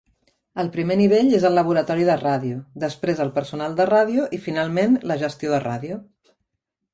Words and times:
El 0.61 0.69
primer 0.75 0.95
nivell 1.01 1.27
és 1.39 1.43
el 1.49 1.57
laboratori 1.59 2.07
de 2.07 2.15
ràdio, 2.21 2.61
després 2.85 3.21
el 3.27 3.29
personal 3.37 3.77
de 3.81 3.87
ràdio 3.91 4.27
i, 4.39 4.41
finalment, 4.47 4.97
la 5.13 5.19
gestió 5.27 5.55
de 5.55 5.63
ràdio. 5.67 6.01